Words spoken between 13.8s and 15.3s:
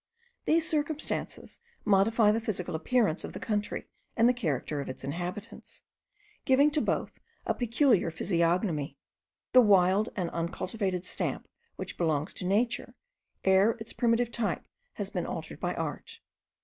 primitive type has been